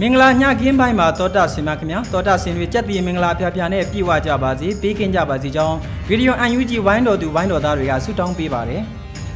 [0.00, 5.76] မင်္ဂလာညခင်းပိုင်းမှာတောတာဆင်ပါခင်ဗျာတောတာဆင်တွေကြက်တီမင်္ဂလာပြပြနဲ့ပြည့်ဝကြပါစေပေးကင်းကြပါစေကြောင်း
[6.08, 8.82] ဗီဒီယို UNG ဝိုင်းတော်သူဝိုင်းတော်သားတွေကဆုတောင်းပေးပါတယ်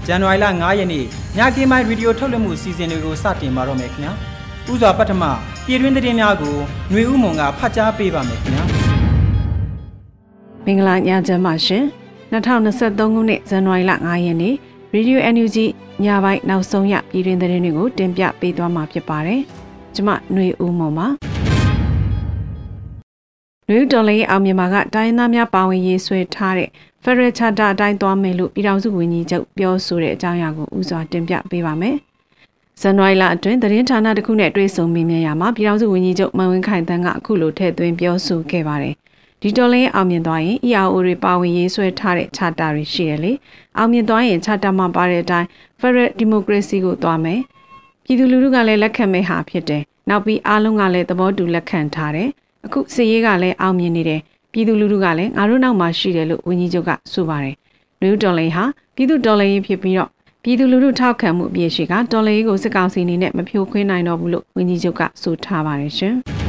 [0.07, 1.05] ဇန်နဝါရီလ9ရက်နေ့
[1.39, 4.13] ညခင်းပိုင်းဗီဒီယိုထုတ်လွှင့်မှုစီစဉ်တွေကိုစတင်ပါတော့မယ်ခင်ဗျာ
[4.73, 5.23] ဥစွာပထမ
[5.67, 6.57] ပြည်တွင်းသတင်းများကို
[6.91, 8.65] ຫນွေဥမုံကဖတ်ကြားပေးပါမယ်ခင်ဗျာ
[10.65, 11.85] မင်္ဂလာညချမ်းပါရှင်
[12.33, 14.55] 2023ခုနှစ်ဇန်နဝါရီလ9ရက်နေ့
[14.95, 15.57] ရေဒီယို NUG
[16.05, 19.41] ညပိုင်းနောက်ဆုံးရပြည်တွင်းသတင်းတွေကိုတင်ပြပေးသွားမှာဖြစ်ပါတယ်။
[19.95, 21.07] ကျမຫນွေဦးမော်ပါ
[23.69, 26.69] နယူးဒေါ်လေးအောင်မြန်မာကတိုင်းသားများပါဝင်ရေးဆွဲထားတဲ့
[27.05, 31.97] Federal Charter အတိုင်းသွားမယ်လို့ပြည်ထောင်စုဝန်ကြီးချုပ်ပြောဆိုတဲ့အကြောင်းအရာကိုဥစွာတင်ပြပေးပါမယ်။
[32.81, 38.95] ဇန်နဝါရီလအတွင်းသတင်းဌာနတစ်ခုနဲ့တွေ့ဆုံမေးမြန်းရမှာပြည်ထောင်စုဝန်ကြီးချုပ်မန်ဝင်းခိုင်တန်းကအခုလိုထည့်သွင်းပြောဆိုခဲ့ပါတယ်။
[39.43, 43.33] ဒီတော်လင်းအောင်မြင်သွားရင် EAO တွေပါဝင်ရေးဆွဲထားတဲ့ charter တွေရှိတယ်လေ။
[43.77, 45.47] အောင်မြင်သွားရင် charter မှာပါတဲ့အတိုင်း
[45.81, 47.41] Federal Democracy ကိုသွားမယ်။
[48.05, 52.29] ပြည်သူလူထုကလည်းလက်ခံမဲ့ဟာဖြစ်တယ်။နောက်ပြီးအားလုံးကလည်းသဘောတူလက်ခံထားတယ်။
[52.67, 54.21] အခုစည်ရေးကလည်းအောင်မြင်နေတယ်။
[54.53, 57.55] ပြည်သူလူထုကလည်းငါတို့နောက်မှာရှိတယ်လို့ဝန်ကြီးချုပ်ကဆိုပါတယ်။
[58.01, 58.65] နယူးဒေါ်လင်ဟာ
[58.97, 60.11] ပြည်သူဒေါ်လင်ရေးဖြစ်ပြီးတော့
[60.43, 66.17] ပြည်သူလူထုထောက်ခံမှုအပြည့်ရှိကဒေါ်လင်ရေးကိုစစ်ကောင်စီအနေနဲ့မဖြိုခွင်းနိုင်တော့ဘူးလို့ဝန်ကြီးချုပ်ကဆိုထားပါတယ်ရှင်။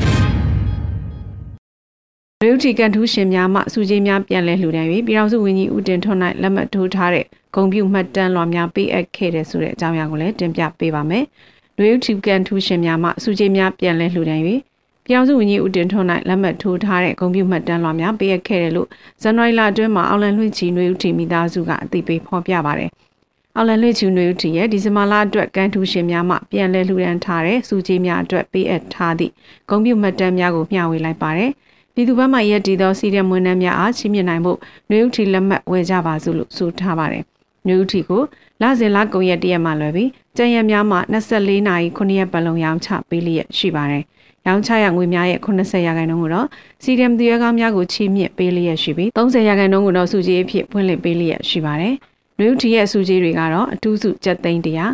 [2.43, 11.23] လူတီကန်ထူးရှင်များမှစုကြီးများပြန်လဲလှူဒန်း၍ပြည်ထောင်စုဝန်ကြီးဦးတင်ထွန်း၌လက်မှတ်ထိုးထားတဲ့ဂုံပြူမှတ်တမ်းလွှာများပေးအပ်ခဲ့တဲ့ဆိုတဲ့အကြောင်းအရာကိုလည်းတင်ပြပေးပါမယ်။
[11.77, 14.43] လူတီကန်ထူးရှင်များမှစုကြီးများပြန်လဲလှူဒန်း၍
[15.05, 18.87] ပြည်ထောင်စုဝန်ကြီးဦးတင်ထွန်း၌လက်မှတ်ထိုးထားတဲ့ဂုံပြူမှတ်တမ်းလွှာများပေးအပ်ခဲ့တယ်လို့
[19.21, 22.89] ဇန်နဝါရီလအတွင်းမှာအောက်လန်လွှင့်ချီနွေဦးတီမိသားစုကအသိပေးဖော်ပြပါတယ်။
[23.55, 29.33] အောက်လန်လွှင့်ချီနွေဦးတီရဲ့ဒီဇင်ဘာလအတွက်ကန်ထူးရှင်များမှပြန်လဲလှူဒန်းထားတဲ့စုကြီးများအတွက်ပေးအပ်ထားသည့်
[29.69, 31.51] ဂုံပြူမှတ်တမ်းများကိုမျှဝေလိုက်ပါတယ်။
[31.99, 34.57] ပြည်သူ့ဘက်မှရက်တည်သောစီးတဲ့မွေးနှမ်းများအားချီးမြှင့်နိုင်ဖို့
[34.89, 37.23] နှွေဦးထီလက်မှတ်ဝယ်ကြပါစို့လို့ဆိုထားပါတယ်။
[37.67, 38.21] နှွေဦးထီကို
[38.61, 44.03] လစဉ်လကုံရက်တရက်မှလွယ်ပြီးကျန်ရက်များမှ24နာရီ9ရက်ပတ်လုံးရောင်းချပေးလျက်ရှိပါတယ်။
[44.47, 46.47] ရောင်းချရငွေများရဲ့80ရာခိုင်နှုန်းကိုတော့
[46.83, 51.93] စီဒီအမ်တရကားများကိုချီးမြှင့်ပေးလျက်ရှိပြီး30ရာခိုင်နှုန်းကိုတော့စုကြီးအဖြစ်ဖွင့်လှစ်ပေးလျက်ရှိပါတယ်။
[52.37, 54.85] နှွေဦးထီရဲ့စုကြီးတွေကတော့အထူးစုကျပ်သိန်းတရာ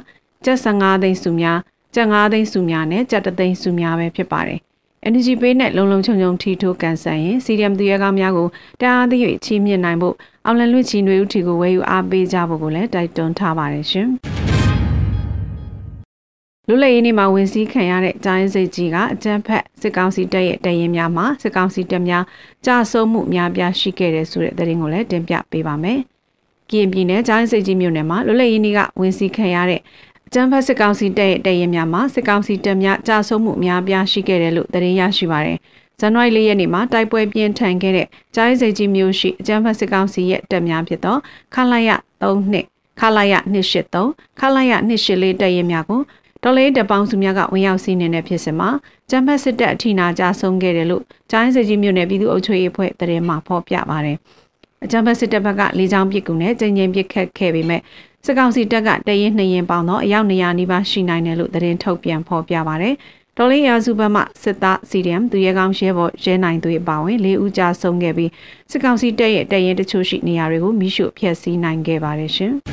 [0.46, 1.58] ကျပ်15သိန်းစုများ
[1.96, 4.62] ကျပ်5သိန်းစုများနဲ့ကျပ်3သိန်းစုများပဲဖြစ်ပါတယ်။
[5.08, 8.48] energy pay နဲ့လုံလုံခြုံခြုံထီထိုးကန်ဆန်ရင် CDM သူရဲကောင်းများကို
[8.82, 14.08] တအားသည့်ချီးမြှင့်နိုင်ဖို့အောင်လန်လွင့်ချီနွေဦးထီကိုဝယ်ယူအားပေးကြဖို့ကိုလည်းတိုက်တွန်းထားပါတယ်ရှင်။
[16.68, 22.24] လူလည်ရင်းနေမှာဝင်စည်းခံရတဲ့ဂျိုင်းစိတ်ကြီးကအကြံဖက်စစ်ကောင်စီတပ်ရဲ့တရင်များမှာစစ်ကောင်စီတပ်များ
[22.66, 26.00] ကြာဆုံးမှုများပြားရှိခဲ့တဲ့ဆိုတဲ့သတင်းကိုလည်းတင်ပြပေးပါမယ်။
[26.70, 29.82] ကရင်ပြည်နယ်ဂျိုင်းစိတ်ကြီးမြို့နယ်မှာလူလည်ရင်းနေကဝင်စည်းခံရတဲ့
[30.38, 35.58] ကျန်းဖက်စစ်ကောင်စီတပ်ရဲ့တရင်များမှာစစ်ကောင်စီတပ်များကြာဆုံးမှုအများပြားရှိခဲ့တယ်လို့သတင်းရရှိပါတယ်။
[36.00, 41.18] ဇန်နဝါရီလရက်နေ့မှာတိုက်ပွဲပြင်းထန်ခဲ့တဲ့ကြားရိစိတ်ကြီးမျိုးရှိအကျန်းဖက်စစ်ကောင်စီရဲ့တပ်များဖြစ်သော
[41.54, 41.90] ခလာရ
[42.24, 42.66] 3နှစ်
[43.00, 46.02] ခလာရ283ခလာရ284တပ်ရင်များကို
[46.44, 48.70] တော်လေးတပေါင်းစုများကဝင်ရောက်စီးနေတဲ့ဖြစ်စဉ်မှာ
[49.10, 54.18] ကျန်းဖက်စစ်တပ်အထိနာကြဆုံးခဲ့တယ်လို့ကြားရိစိတ်ကြီးမျိုးနယ်ပြည်သူ့အုပ်ချုပ်ရေးအဖွဲ့သတင်းမှဖော်ပြပါတယ်။
[54.84, 57.82] အကြံဖက်စစ်တပ်ဘက်ကလေကြောင်းပစ်ကူနဲ့ကျင်းချင်းပစ်ခတ်ခဲ့ပေမဲ့
[58.28, 62.90] စစ်ကောင်စီတပ်ကတရင်နှစ်ရင်ပေါင်းတော့အယောက်200နီးပါးရှိနိုင်တယ်လို့သတင်းထုတ်ပြန်ဖော်ပြပါဗျ။
[63.38, 68.32] တော်လင်းရာစုဘက်မှစစ်သား CDM သူရဲကောင်းရဲဘော်ရဲနိုင်သူအပါဝင်၄ဦးကြာဆုံးခဲ့ပြီး
[68.72, 72.54] စစ်ကောင်စီတပ်ရဲ့တရင်တချို့ရှိနေရာတွေကိုမိရှုဖျက်ဆီးနိုင်ခဲ့ပါတယ်ရှင်။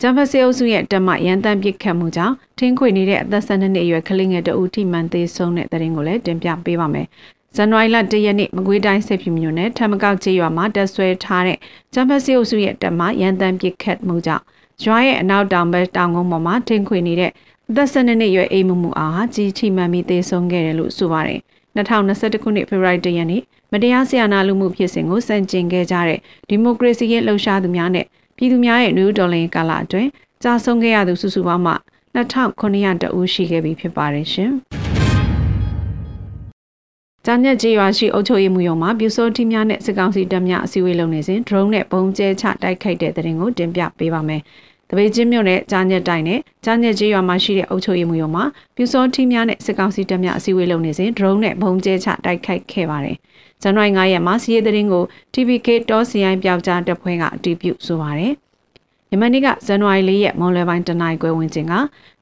[0.00, 7.06] ဂျမ်ဖဆေအုပ်စုရဲ့တမရန်တမ်းပစ်ခတ်မှုကြောင့်ထင်းခွေနေတဲ့အသက်12နှစ်အရွယ်ကလေးငယ်တဦးထိမှန်သေးဆုံးတဲ့တဲ့ရင်ကိုလည်းတင်ပြပေးပါမယ်
[7.56, 11.58] ဇန်နဝါရီလ၁ရက်နေ့မကွေးတိုင်းစစ်ဖြူမြို့နယ်ထမကောက်ကျေးရွာမှာတက်ဆွဲထားတဲ့
[11.92, 14.44] ကျမ်းဖတ်စီအုပ်စုရဲ့တပ်မှရန်တမ်းပစ်ခတ်မှုကြောင့်
[14.84, 17.32] ရွာရဲ့အနောက်တောင်ဘက်တောင်ကုန်းပေါ်မှာထင်းခွေနေတဲ့
[17.68, 21.40] အသက်12နှစ်ရွယ်အိမ်မမှုအားဟာကြီးချိမှန်ပြီးသေဆုံးခဲ့တယ်လို့ဆိုပါတယ်
[21.76, 23.42] 2021ခုနှစ်ဖေဖော်ဝါရီလရက်နေ့
[23.72, 26.18] မတရားဆရာနာလူမှုဖြစ်စဉ်ကိုစန့်ကျင်ခဲ့ကြတဲ့
[26.48, 28.06] ဒီမိုကရေစီရဲ့လှုပ်ရှားသူများနဲ့
[28.36, 30.08] ပြည်သူများရဲ့နယူးဒေါ်လင်ကာလအတွင်း
[30.42, 31.74] ကြာဆုံးခဲ့ရသူစုစုပေါင်းမှ
[32.14, 34.52] 2900တဦးရှိခဲ့ပြီဖြစ်ပါတယ်ရှင်။
[37.26, 44.42] ကြာညက်ကြီးရွာရှိအုပ်ချုပ်ရေးမှုရုံမှာပြူစောတိများနဲ့စစ်ကောင်စီတပ်များအစည်းအဝေးလုပ်နေစဉ် drone နဲ့ပုံကျဲချတိုက်ခိုက်တဲ့တဲ့ရင်ကိုတင်ပြပေးပါမယ်။
[44.90, 48.44] တပေချင်းမြို့နယ်ကြာညက်တိုင်းနဲ့ကြာညက်ကြီးရွာမှာရှိတဲ့အုပ်ချုပ်ရေးမှုရုံမှာ
[48.76, 53.16] ပြူစောတိများနဲ့စစ်ကောင်စီတပ်များအစည်းအဝေးလုပ်နေစဉ် drone နဲ့ပုံကျဲချတိုက်ခိုက်ခဲ့ပါတယ်။
[53.62, 58.32] ဇန်နဝါရီ9ရက်မှာစီးရဲတဲ့ရင်ကို TVK တောစီရင်ပြောက်ကြားတပ်ဖွဲ့ကအတည်ပြုဆိုပါတယ်။
[59.12, 61.74] ယမန်နေ့ကဇန်နဝါရီ၄ရက်မွန်လွယ်ပိုင်းတနင်္ဂနွေခွဲဝင်ချင်းက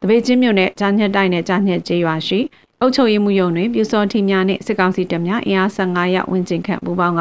[0.03, 2.41] တပေချင်းမြို့နယ်ကြာညက်တိုင်းနဲ့ကြာညက်ကျေးရွာရှိ
[2.81, 7.21] အုပ်ချုပ်ရေးမှုရုံတွင်ပြူစောထီများနှင့်စစ်ကောင်စီတပ်များအင်အား15ရပ်ဝင်ကျင်ခန့်ပူးပေါင်းက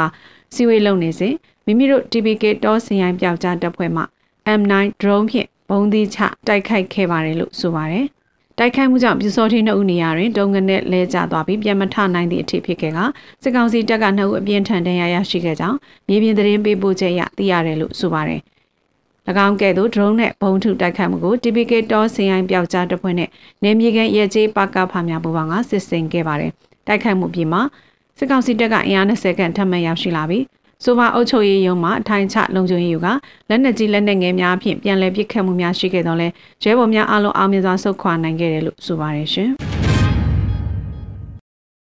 [0.53, 1.33] စီဝေးလုပ်နေစဉ်
[1.65, 4.03] မိမိတို့ TPK တောစင်ရိုင်းပြောက်ကြားတပ်ဖွဲ့မှ
[4.59, 8.05] M9 drone ဖြင့်ဘုံသီးချတိုက်ခိုက်ခဲ့ပါတယ်လို့ဆိုပါတယ်။
[8.57, 12.99] တိုက်ခိုက်မှုကြောင့်ပြူစောထီနှစ်ဦးနေရာတွင်တုံငနဲ့လဲကျသွားပြီးပြန်မထနိုင်သည့်အထိဖြစ်ခဲ့က
[13.43, 15.77] စစ်ကောင်စီတပ်ကနှစ်ဦးအပြင်းထန်ဒဏ်ရာရရှိခဲ့ကြောင်း
[16.07, 18.41] မြေပြင်သတင်းပေးပို့ချက်အရသိရတယ်လို့ဆိုပါတယ်။၎
[19.45, 23.29] င်းကဲ့သို့ drone နဲ့ဘုံထုတိုက်ခတ်မှုကို TPK တောစင်ရိုင်းပျောက်ကြားတပ်ဖွဲ့နဲ့
[23.63, 26.51] နေမြေကန်ရဲကြီးပါကဖာများပူပေါင်းကစစ်ဆင်ခဲ့ပါတယ်။
[26.87, 27.59] တိုက်ခိုက်မှုပြီးမှ
[28.17, 30.43] စစ်ကောင်စီတပ်ကအင်အား20ခန့်ထပ်မံရောက်ရှိလာပြီး
[30.83, 33.07] ဆိုပါအုပ်ချုပ်ရေးရုံးမှအထိုင်ချလုံခြုံရေးယူက
[33.49, 36.27] လက်နက်ကြီးလက်နက်ငယ်များဖြင့်ပြန်လည်ပစ်ခတ်မှုများရှိခဲ့တော့လဲ
[36.63, 39.51] ရဲဘော်များအားလုံးအောင်မြင်စွာဆုတ်ခွာနိုင်ခဲ့တယ်လို့ဆိုပါတယ်ရှင်။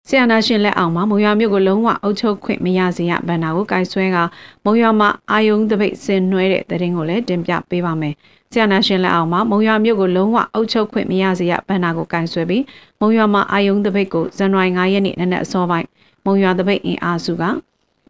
[0.09, 4.19] ဆီယနာရှင်လက်အောင်မှာမုံရွာမြို့ကိုလုံးဝအုပ်ချုပ်ခွင့်မရစေရဗန္နာကိုကင်ဆွဲက
[4.65, 8.15] မုံရွာမှာအာယုံတပိတ်ဆင်နွှဲတဲ့တရင်ကိုလည်းတင်ပြပေးပါမယ်။
[8.53, 12.65] ဆီယနာရှင်လက်အောင်မှာမုံရွာမြို့ကိုလုံးဝအုပ်ချုပ်ခွင့်မရစေရဗန္နာကိုကင်ဆွဲပြီး
[13.01, 15.87] မုံရွာမှာအာယုံတပိတ်ကိုဇန်နဝါရီ9ရက်နေ့နနက်အစောပိုင်း
[16.25, 17.43] မုံရွာတပိတ်အင်အားစုက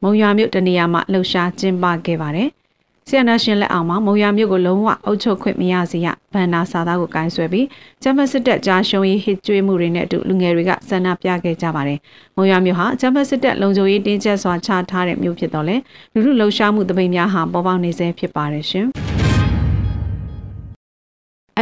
[0.02, 2.50] မုံရွာမြို့တနေရာမှာလှုပ်ရှားကျင်းပခဲ့ပါတယ်။
[3.08, 7.66] ဆီယနာရှင်လက်အောင်မှာမုံရမြို့ကိုလုံးဝအုပ်ချုပ်ခွင့်မရစေရဗန္နာစာသားကိုကိုင်းဆွဲပြီး
[8.02, 11.98] ဂျမတ်စစ်တပ်ကြားရှုံးရေးဟစ်ကြွေးမှုတွေနဲ့အတူလူငယ်တွေကဆန္ဒပြခဲ့ကြပါတယ်။
[12.36, 15.76] မုံရမြို့ဟာဂျမတ်စစ်တပ်လုံခြုံရေးတင်းကျပ်စွာချထားတဲ့မြို့ဖြစ်တော့လေ
[16.14, 18.86] လူလူလှုပ်ရှားမှုတပိန်များဟာပေါ်ပေါက်နေဆဲဖြစ်ပါတယ်ရှင်။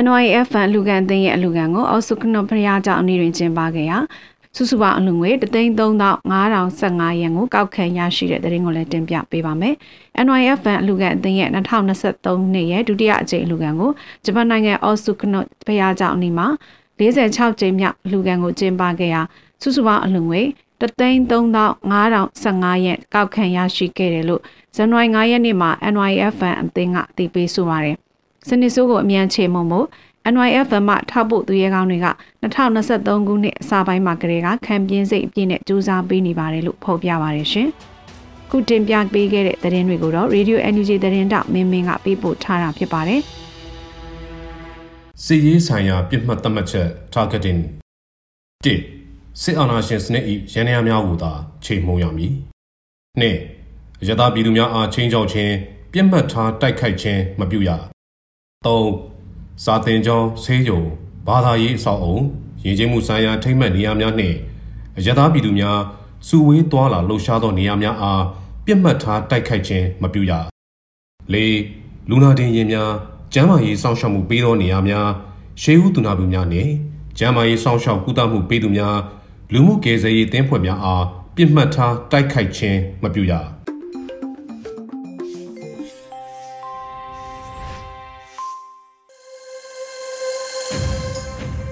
[0.05, 3.99] NYF ဖန်လူကန်သိန်းရဲ့အလူကန်ကိုအော်စုကနော့ဖရာကြောင့်အနည်းတွင်ကျင်းပခဲ့ရာ
[4.57, 9.75] စုစုပေါင်းအလုံငွေ3,3515ရန်ကိုကောက်ခံရရှိတဲ့သတင်းကိုလည်းတင်ပြပေးပါမယ်။
[10.25, 13.91] NYF ဘန်အလူကန်အသင်းရဲ့2023နှစ်ရဲ့ဒုတိယအကြိမ်အလူကန်ကို
[14.25, 16.47] ဂျပန်နိုင်ငံအော်စုကနော့ဖရားကျောင်းအနီးမှာ
[16.99, 19.21] 46ကြိမ်မြောက်အလူကန်ကိုကျင်းပခဲ့ရာ
[19.63, 20.41] စုစုပေါင်းအလုံငွေ
[20.81, 24.43] 3,3515ရန်ကောက်ခံရရှိခဲ့တယ်လို့
[24.77, 27.97] ဇန်နဝါရီ9ရက်နေ့မှာ NYF ဘန်အသင်းကအသိပေးဆိုပါတယ်။
[28.49, 29.87] စနစ်ဆိုးကိုအမြန်ချေမှုံမို့
[30.33, 32.07] NYF မှထောက်ပို့သူရဲကောင်းတွေက
[32.43, 37.69] 2023ခုနှစ်အစပိုင်းမှာကလေးကခံပြင်းစိတ်အပြည့်နဲ့စူးစမ်းပေးနေပါတယ်လို့ဖော်ပြပါတယ်ရှင်။
[38.51, 43.21] ခုတင်ပြပေးခဲ့တဲ့သတင်းတွေကိုတော့ Radio NUG သတင်းတောက်မင်းမင်းကပေးပို့ထားတာဖြစ်ပါတယ်။
[45.25, 47.61] စီရေးဆိုင်ရာပြစ်မှတ်သတ်မှတ်ချက် targeting
[48.65, 51.33] 1စစ်အာဏာရှင်စနစ်၏ရန်ရာများကိုသာ
[51.65, 52.33] ချိန်မှုံရမည်။
[53.21, 53.23] 2
[54.09, 55.53] ရသပြည်သူများအားချင်းချောက်ခြင်း
[55.93, 57.71] ပြစ်မှတ်ထားတိုက်ခိုက်ခြင်းမပြုရ။
[58.67, 59.20] 3
[59.65, 60.83] စာသင်ကျောင်းဆေးရုံ
[61.27, 62.19] ဘာသာရေးအဆောက်အုံ
[62.65, 64.37] ရင်းချင်းမှုဆိုင်ရာထိမ့်မှတ်နေရာများနှင့်
[64.99, 65.79] အရသာပြည်သူများ
[66.29, 68.23] စုဝေးသွားလာလှုပ်ရှားသောနေရာများအား
[68.65, 70.33] ပြစ်မှတ်ထားတိုက်ခိုက်ခြင်းမပြုရ
[71.35, 71.37] ၄
[72.09, 72.91] လူနာတင်ရင်များ
[73.33, 75.09] ကျန်းမာရေးစောင့်ရှောက်မှုပေးသောနေရာများ
[75.63, 76.71] ရှေးဦးသူနာပြုများနှင့်
[77.19, 78.97] ကျန်းမာရေးစောင့်ရှောက်ကုသမှုပေးသူများ
[79.53, 81.05] လူမှုကယ်ဆယ်ရေးတင်းဖွဲ့များအား
[81.37, 83.33] ပြစ်မှတ်ထားတိုက်ခိုက်ခြင်းမပြုရ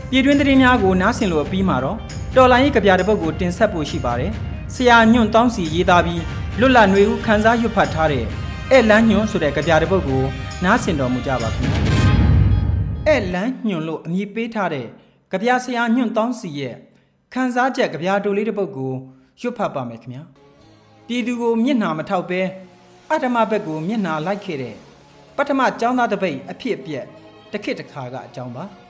[0.10, 1.98] ပြည်တွင်းသတင်းများကိုနားဆင်လို့ပြီးမှာတော့
[2.36, 4.32] တော်လိုင်းရေးကြပြတဲ့ပုတ်ကိုတင်ဆက်ဖို့ရှိပါတယ်။
[4.74, 6.22] ဆရာညွန့်တောင်းစီရေးသားပြီး
[6.60, 8.26] လွတ်လပ်ຫນွေဦးခန်းစားရွတ်ဖတ်ထားတဲ့
[8.72, 10.24] အဲ့လန်းညွန့်ဆိုတဲ့ကြပြတဲ့ပုတ်ကို
[10.64, 11.80] နားဆင်တော်မူကြပါခင်ဗျာ။
[13.08, 14.88] အဲ့လန်းညွန့်လို့အမည်ပေးထားတဲ့
[15.32, 16.76] ကြပြဆရာညွန့်တောင်းစီရဲ့
[17.34, 18.94] ခန်းစားချက်ကြပြတိုလေးတဲ့ပုတ်ကို
[19.42, 20.24] ရွတ်ဖတ်ပါမယ်ခင်ဗျာ။
[21.08, 22.42] ပြည်သူကိုမျက်နှာမထောက်ပဲ
[23.10, 24.76] အတ္တမဘက်ကိုမျက်နှာလိုက်ခဲ့တဲ့
[25.38, 27.06] ပထမចောင်းသားတပိတ်အဖြစ်အပျက်
[27.52, 28.66] တစ်ခေတ်တစ်ခါကအကြောင်းပါ။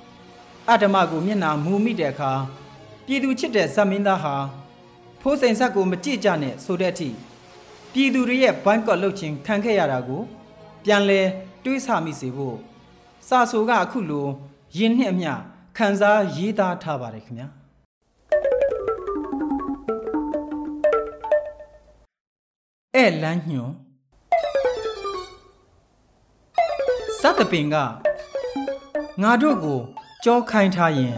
[0.73, 2.33] အဓမ္မကိုမျက်နှာမူမိတဲ့အခါ
[3.07, 4.35] ပြည်သူချစ်တဲ့ဇက်မင်းသားဟာ
[5.21, 7.09] ဖိုးစိန်ဆက်ကိုမကြည့်ကြနဲ့ဆိုတဲ့အထိ
[7.93, 10.21] ပြည်သူတွေရဲ့ဘိုင်းကော့လှုပ်ခြင်းခံခဲ့ရတာကို
[10.85, 11.21] ပြန်လဲ
[11.65, 12.57] တွေးဆမိစေဖို့
[13.29, 14.27] စာဆိုကအခုလို
[14.77, 15.33] ယင်းနှစ်အမျှ
[15.77, 17.49] ခန်းစားရေးသားထားပါတယ်ခင်ဗျာ
[22.95, 23.73] အဲ့လန်းညွန်
[27.21, 27.77] စတပင်က
[29.23, 29.81] ငါတို့ကို
[30.25, 31.15] ကြောခိုင်းထားရင်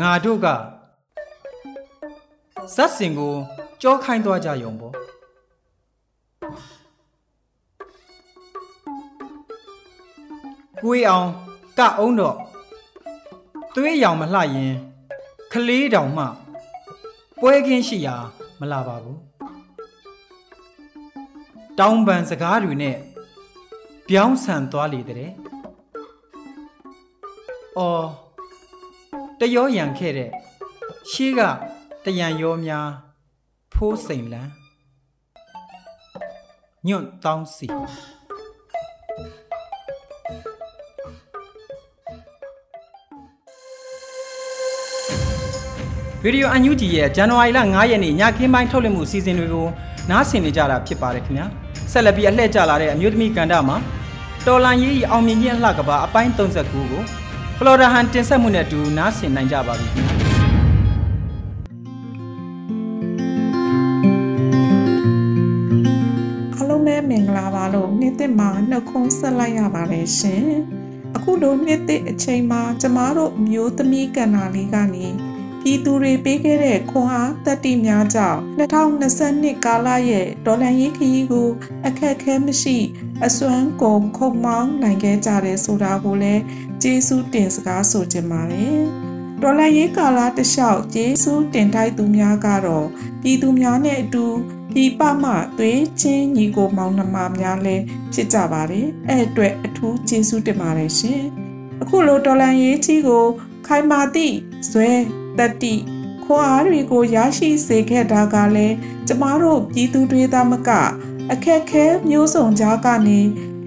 [0.00, 0.46] ငါတို့က
[2.74, 3.34] ဇက်စင်ကို
[3.82, 4.94] ကြောခိုင်းသွားကြရုံပေါ့
[10.82, 11.28] ကိုေးအောင်
[11.78, 12.36] ကအုံးတော့
[13.74, 14.72] သွေးရောင်မလှရင်
[15.52, 16.24] ခလေးတောင်မှ
[17.40, 18.16] ပွဲကင်းရှိရာ
[18.60, 19.18] မလာပါဘူး
[21.78, 22.96] တောင်းပန်စကားတွေနဲ့
[24.08, 25.30] ပြောင်းဆန်သွားလေတဲ့။
[27.78, 28.06] အော်
[29.40, 30.30] တရောရန်ခဲ့တဲ့
[31.10, 31.40] ရှေးက
[32.04, 32.88] တရံရောများ
[33.72, 34.50] ဖိုးစိန်လန်း
[36.86, 37.66] ညွန့်တောင်းစီ
[46.22, 49.66] ဗီဒီယိုအန်ယူဂျီရဲ့ဇန်နဝါရီလ9ရက်နေ့ညခင်းပိုင်းထုတ်လွှင့်မှုစီစဉ်တွေကို
[50.10, 51.46] နားဆင်နေကြတာဖြစ်ပါတယ်ခင်ဗျာ
[51.92, 53.76] ဆက်လက်ပြီးအလှည့်ကျလာတဲ့အမျိုးသမီးကန်တာမှာ
[54.46, 57.02] တော်လန်ရေးအောင်မြင်ခြင်းအလှကပါအပိုင်း39ကို
[57.58, 60.24] ဖလော်ဒါဟန်တင်ဆက်မှုနဲ့အတူနားဆင်နိုင်ကြပါပြီခင်ဗျာ
[66.94, 70.46] ပဲမင်္ဂလာပါလို့နှစ်သက်မှာနှုတ်ခွန်းဆက်လိုက်ရပါတယ်ရှင်။
[71.16, 75.06] အခုလိုနှစ်သက်အချိန်မှာကျမတို့မျိုးသမီးကဏ္ဍလေးကနေ
[75.60, 81.48] ပြည်သူတွေပေးခဲ့တဲ့ခွန်အားတတိများကြောင့်2022ကာလရဲ့ဒေါ်လာရေးခရီးကို
[81.86, 82.78] အခက်ခဲမရှိ
[83.24, 86.42] အစွမ်းကုန်ခုံမောင်းနိုင်ခဲ့ကြတယ်ဆိုတာကိုလည်း
[86.86, 88.78] ကျေးဇူးတင်စကားဆိုချင်ပါတယ်။
[89.42, 92.86] ဒေါ်လာရေးကာလတလျှောက်ကျေးဇူးတင်ထိုက်သူများကတော့
[93.22, 94.26] ပြည်သူများနဲ့အတူ
[94.74, 101.22] ဒီပမှသွေးချင်းညီကိုမောင်နှမများလည်းဖြစ်ကြပါတယ်အဲ့အတွက်အထူးကျေးဇူးတင်ပါတယ်ရှင်
[101.82, 103.24] အခုလိုဒေါ်လာရေးကြီးကို
[103.66, 104.34] ခိုင်မာသည့်
[104.70, 104.90] ဇွဲ
[105.38, 105.74] တတိ
[106.24, 108.74] ခွန်အားတွေကိုရရှိစေခဲ့တာကလည်း
[109.06, 110.70] ကျမတို့ပြည်သူတွေသားမက
[111.32, 113.20] အခက်ခဲမျိုးစုံကြားကနေ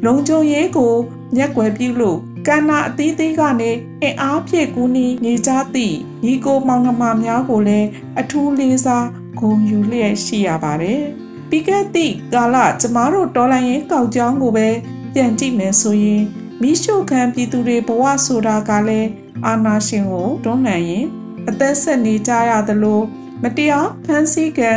[0.05, 0.93] လုံခြုံရေးကို
[1.35, 7.87] မျက်ွယ်ပြုလို့ ကန္နာအသီးသီးကနေအင်အားဖြည့်ကူးနေနေကြသည့်ညီကိုမောင်နှမများကိုလည်း
[8.19, 9.07] အထူးလေးစား
[9.39, 11.01] ဂုဏ်ယူလျက်ရှိရပါတယ်။
[11.49, 14.67] ပြီးခဲ့သည့်ကာလကျမတို့တော်လိုင်းရင်ကောက်ကြောင်းကိုပဲ
[15.13, 16.23] ပြန်ကြည့်မယ်ဆိုရင်
[16.61, 19.09] မိရှုခံပြည်သူတွေဘဝဆိုတာကလည်း
[19.45, 21.05] အာနာရှင်ကိုတွန်းလှန်ရင်
[21.49, 23.01] အသက်ဆက်နေကြရသလို
[23.43, 24.71] မတရားဖန်ဆီးကံ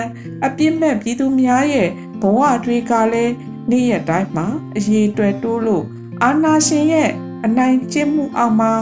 [0.46, 1.88] အပြစ်မဲ့ပြည်သူများရဲ့
[2.22, 3.34] ဘဝတွေကလည်း
[3.70, 4.46] နေ့ရက်တိုင်းမှာ
[4.76, 5.84] အရေးတွယ်တိုးလို့
[6.22, 7.10] အာနာရှင်ရဲ့
[7.46, 8.72] အနိုင်ကျင့်မှုအောက်မှာ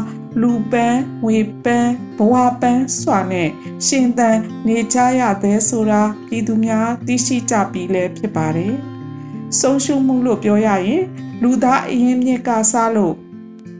[0.40, 3.48] လူပန်းငွေပန်းဘဝပန်းစွာနဲ့
[3.86, 8.74] ရှင်သန်နေကြရသည်ဆိုတာပြည်သူများသိရှိကြပြီလဲဖြစ်ပါတယ်။
[9.60, 11.02] ဆုံးရှုံးမှုလို့ပြောရရင်
[11.42, 13.14] လူသားအရင်မြစ်ကစားလို့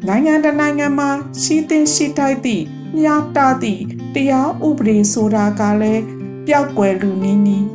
[0.06, 1.10] နိုင်ငံတနိုင်ငံမှာ
[1.42, 2.64] ရှိသင့်ရှိထိုက်သည့်
[2.96, 3.82] မြာတာသည့်
[4.14, 6.02] တရားဥပဒေဆိုတာကလည်း
[6.46, 7.66] ပျောက်ကွယ်လူနီးနီး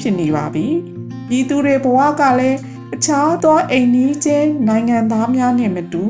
[0.00, 0.66] ဖြစ်နေပါပြီ။
[1.28, 2.58] ပြည်သူတွေဘဝကလည်း
[2.94, 6.04] အခြားသောအိမ်နီးချင်းနိုင်ငံသားများနဲ့မတူ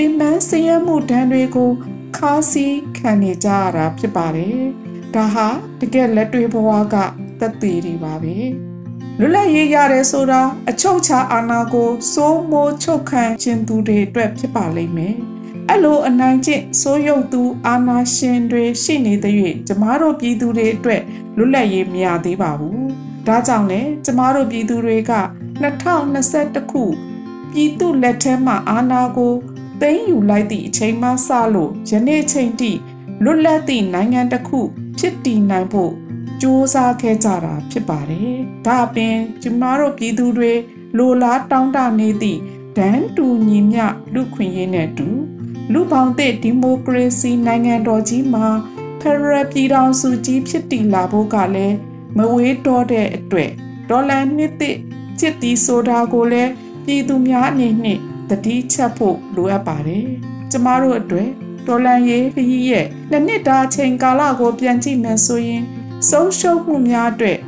[0.00, 1.70] ပင်ပန်းဆင်းရဲမှုဒဏ်တွေကို
[2.16, 4.58] ခါးစည်းခံနေကြရတာဖြစ်ပါတယ်။
[5.14, 5.46] ဒါဟာ
[5.80, 6.96] တကယ်လက်တွေ့ဘဝက
[7.40, 8.36] သက်သေတွေပါပဲ။
[9.18, 15.16] လွတ်လပ်ရေးရတယ်ဆိုတာအချုပ်ချာအာဏာကိုစိုးမိုးချုပ်ခံခြင်းသူတွေအတွက်ဖြစ်ပါလိမ့်မယ်။
[15.68, 19.34] အဲ့လိုအနိုင်ကျင့်စိုးရုပ်သူအာဏာရှင်တွေရှိနေတဲ့၍
[19.66, 21.02] ကျမတို့ပြည်သူတွေအတွက်
[21.36, 22.80] လွတ်လပ်ရေးမရသေးပါဘူး။
[23.26, 25.12] ဒါကြောင့်လေကျမတို့ပြည်သူတွေက
[25.62, 26.84] 2021ခု
[27.52, 29.34] ပြည်သူလက်ထက်မှာအာဏာကို
[29.80, 32.70] သိမ်းယူလိုက်သည့်အချိန်မှစလို့ယနေ့ချိန်ထိ
[33.24, 34.60] လွတ်လပ်သည့်နိုင်ငံတစ်ခု
[34.98, 36.44] ဖြစ်တည်နိုင်ဖို့စ조
[36.74, 38.32] 사ခဲ့ကြတာဖြစ်ပါတယ်။
[38.66, 40.52] ဒါအပြင်ကျမတို့ပြည်သူတွေ
[40.98, 42.40] လိုလားတောင်းတနေသည့်
[42.76, 45.08] ဒန်းတူညီမျှလူခွင့်ရေးနဲ့တူ
[45.72, 48.46] လူပေါင်းတဲ့ဒီမိုကရေစီနိုင်ငံတော်ကြီးမှာ
[49.00, 51.76] ဖက်ဒရယ်ပြည်ထောင်စုကြီးဖြစ်တည်လာဖို့ကလည်း
[52.16, 53.50] မဝေးတော့တဲ့အတွက်
[53.90, 54.76] ဒေါ်လာနှစ်သစ်
[55.18, 56.50] ချစ်တီဆိုတာကိုလည်း
[56.84, 57.98] ပြည်သူများအနေနဲ့
[58.30, 60.06] တတိချက်ဖို့လိုအပ်ပါတယ်။
[60.50, 61.28] ကျမတို့အတွက်
[61.66, 65.62] ဒေါ်လန်ရေးခရီးရဲ့နှစ်နှစ်တာအချိန်ကာလကိုပြန်ကြည့်မယ်ဆိုရင်
[66.08, 67.38] ဆုံးရှုံးမှုများအတွက်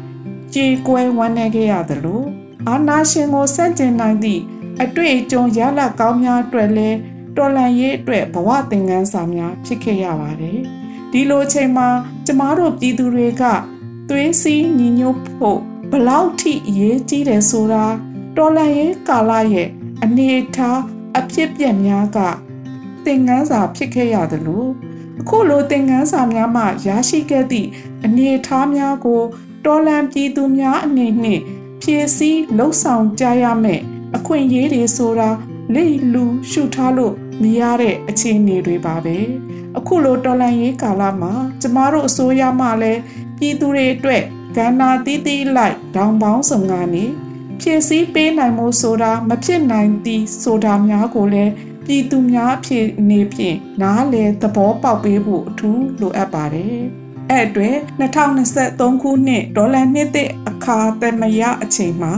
[0.54, 2.22] ကြေကွဲဝမ်းနည်းခဲ့ရသလို
[2.68, 4.42] အာနာရှင်ကိုစန့်ကျင်နိုင်သည့်
[4.82, 6.98] အတွေ့အကြုံရလကောင်းများအတွက်လည်း
[7.36, 10.58] တော်လန်ရေးအတွက်ဘဝသင်ခန်းစာများဖြစ်ခဲ့ရပါတယ်။
[11.12, 11.88] ဒီလိုအချိန်မှာ
[12.26, 13.42] ကျမတို့ပြည်သူတွေက
[14.08, 15.60] သွေးစည်းညီညွတ်ဖို့
[15.90, 17.84] ဘလောက်ထိအရေးကြီးတယ်ဆိုတာ
[18.36, 19.68] တော်လန်ရေးကာလရဲ့
[20.04, 20.80] အနေထား
[21.18, 22.18] အဖြစ်ပြက်များက
[23.04, 24.66] သင်ခန်းစာဖြစ်ခဲ့ရသလို
[25.20, 27.68] အခုလိုသင်ခန်းစာများမှရရှိခဲ့သည့်
[28.04, 29.22] အနေထားများကို
[29.64, 31.42] တော်လန်ပြည်သူများအနေနှင့်
[31.80, 33.80] ဖြည့်ဆည်းလှုပ်ဆောင်ကြရမယ်
[34.16, 35.30] အခွင့်အရေးတွေဆိုတာ
[35.74, 39.16] လိလူရှုထားလို့မရတဲ့အခြေအနေတွေပါပဲ
[39.78, 43.00] အခုလိုတော်လန်ရေးကာလမှာကျမတို့အစိုးရမှလည်း
[43.38, 44.22] ပြည်သူတွေအတွက်
[44.56, 47.04] ကဏ္ဍတီးတီးလိုက်ဒေါင်ပေါင်းစုံကနေ
[47.60, 51.52] ဖြည့်ဆည်းပေးနိုင်မှုဆိုတာမဖြစ်နိုင်သည်ဆိုတာများကိုလည်း
[51.86, 56.78] ပြည်သူများဖြစ်နေဖြင့်နားလေသဘောပေါက်ပေးဖို့အထူးလိုအပ်ပါတယ်။
[57.30, 62.14] အဲ့အတွက်2023ခုနှစ်ဒေါ်လာနှစ်သစ်အခါသမယအချိန်မှာ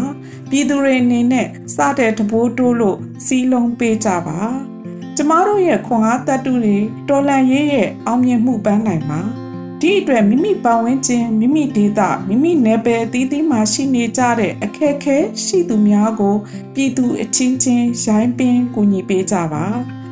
[0.50, 4.38] ပြည်သူတွေအနေနဲ့စတဲ့တဘိုးတိုးလို့စီးလုံးပေးကြပါ။
[5.16, 9.41] ကျမတို့ရဲ့ခွန်အားတတ်တူတွေဒေါ်လာရေးရဲ့အောင်မြင်မှုပန်းနိုင်မှာ
[9.84, 16.36] ဒီအတွက်မိမိပတ်ဝန်းကျင်မိမိဒေသမိမိနယ်ပယ်အသီးသီးမှာရှိနေကြတဲ့အခက်အခဲရှိသူများကို
[16.74, 19.64] ပြည်သူအချင်းချင်းရိုင်းပင်းကူညီပေးကြပါ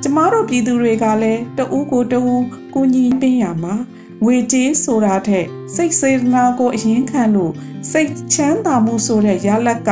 [0.03, 2.43] ကျမတို့ပြည်သူတွေကလည်းတဦးကိုတဦး
[2.75, 3.75] ကူညီပေးရမှာ
[4.25, 7.53] ငွေကြေးဆိုတာထက်စိတ်စေတနာကိုအရင်ခံလို့
[7.91, 9.91] စိတ်ချမ်းသာမှုဆိုတဲ့ရလက်က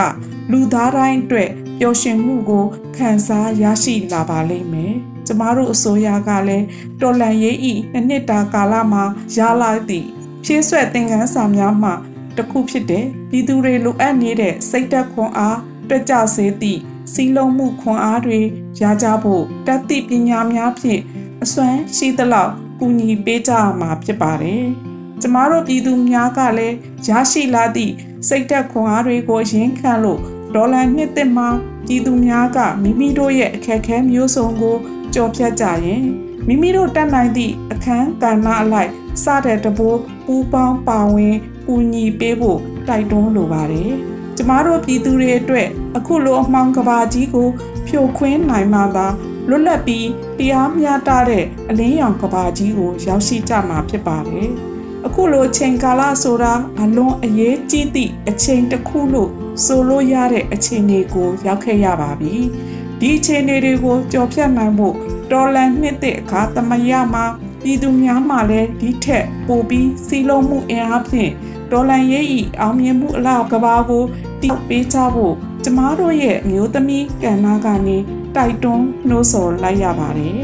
[0.51, 2.65] လူသားတိုင်းအတွက်ပျော်ရွှင်မှုကို
[2.97, 4.97] ခံစားရရှိလာပါလိမ့်မယ်။
[5.29, 6.67] ကျမတို့အစိုးရကလည်း
[7.01, 9.05] တော်လန်ရေးဤနှစ်နှစ်တာကာလမှာ
[9.37, 10.07] ရလာသည့်
[10.45, 11.91] ဖြည့်ဆွက်သင်ခန်းစာများမှ
[12.37, 15.59] တစ်ခုဖြစ်တဲ့ပြည်သူတွေလိုအပ်နေတဲ့စိတ်သက်ခွန်အား
[15.89, 16.81] တွက်ကြစေသည့်
[17.13, 18.41] စီလုံးမှုခွန်အားတွေ
[18.81, 21.01] ရကြဖို့တတ်သိပညာများဖြင့်
[21.43, 24.65] အစွမ်းရှိသလောက်ကူညီပေးကြရမှာဖြစ်ပါတယ်။
[25.21, 26.77] ကျမတို့ပြည်သူများကလည်း
[27.09, 27.93] ရရှိလာသည့်
[28.29, 30.21] စိတ်သက်ခွန်အားတွေကိုရင်းခံလို့
[30.55, 31.49] ဒေါ်လာနှစ်သက်မှာ
[31.87, 34.77] ပြည်သူများကမိမိတို့ရဲ့အခက်အခဲမျိုးစုံကို
[35.19, 36.03] ကြော်ဖြတ်ကြရင်
[36.47, 38.91] မိမိတို့တတ်နိုင်သည့်အခန်းကဏ္ဍအလိုက်
[39.25, 43.93] စတဲ့တဘိုးပူပေါင်းပါဝင်ကူညီပေးဖို့တိုက်တွန်းလိုပါတယ်။
[44.37, 47.49] ကျမတို့ပြည်သူတွေအတွက်အခုလိုအမှောင်ကဘာကြီးကို
[47.87, 49.07] ဖြိုခွင်းနိုင်မှသာ
[49.49, 50.07] လွတ်လပ်ပြီး
[50.39, 54.49] တရားမျှတတဲ့အလင်းရောင်ကဘာကြီးကို ရောက်ရှိကြမှာဖြစ်ပါတယ်။
[55.07, 59.31] အခုလိုချိန်ကာလဆိုတာအလွန်အရေးကြီးသည့်အချိန်တစ်ခုလို့
[59.65, 62.35] ဆိုလို့ရတဲ့အချိန်တွေကို ရောက်ခဲ့ရပါပြီ။
[63.01, 64.95] ဒီအချိန်တွေကိုကြော်ဖြတ်နိုင်ဖို့
[65.33, 67.25] တော်လန်နှစ်တဲ့အခါသမယမှာ
[67.63, 71.31] ပြည်သူများမှလည်းဒီထက်ပိုပြီးစီလုံးမှုအင်အားဖြင့်
[71.71, 74.05] ဒေါ်လန်ရဲ့ဤအောင်မြင်မှုအလားကဘာကို
[74.43, 77.97] တိပေးချဖို့ကျမတို့ရဲ့အမျိုးသမီးကဏ္ဍကနေ
[78.37, 80.39] တိုက်တွန်းနှိုးဆော်လိုက်ရပါတယ်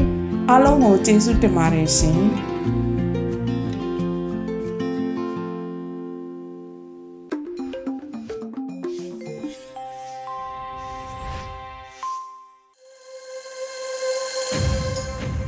[0.49, 2.21] အားလုံးကိုကျေးဇူးတင်ပါတယ်ရှင်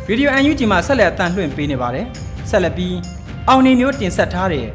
[0.10, 2.06] ဗီဒီယို UNG မှာဆက်လက်အသံလွှင့်ပေးနေပါတယ်
[2.50, 2.98] ဆက်လက်ပြီး
[3.50, 4.68] အောင်နေမျိုးတင်ဆက်ထားတဲ့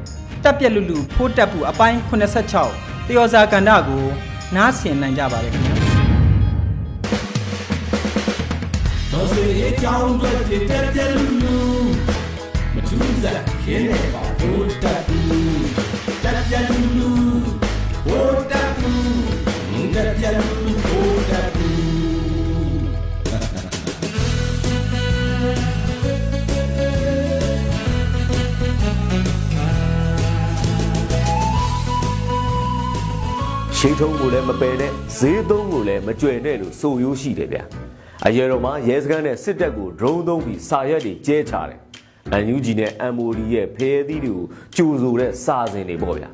[0.44, 1.98] တက်ပြက်လူလူဖိုးတက်ပူအပိုင်း
[2.58, 4.04] 86တယောဇာကန္ဒကို
[4.56, 5.74] နားဆင်နိုင်ကြပါတယ်ခင်ဗျာ
[9.12, 10.30] တော်စေအကြောင်းတွေ
[10.70, 11.56] တက်ပြက်လူလူ
[12.74, 15.18] မထူးစားခင်းနေပါဖိုးတက်ပူ
[16.24, 17.10] တက်ပြက်လူလူ
[18.04, 18.90] ဖိုးတက်ပူ
[19.94, 20.61] တက်ပြက်လူ
[33.84, 37.58] ရှိထုံးကိုလည်းမပယ်နဲ့ဈေးသုံးကိုလည်းမကြွယ်နဲ့လို့ဆိုရိုးရှိတယ်ဗျ
[38.26, 41.78] အရေတော်မှာရဲစခန်းနဲ့စစ်တပ်ကို drone သုံးပြီးစာရွက်တွေကျဲချတယ်
[42.32, 44.42] အန်ယူဂျီနဲ့ MOD ရဲ့ဖဲသီးတွေကို
[44.76, 46.30] ကြိုဆိုတဲ့စာစဉ်တွေပေါ့ဗျာ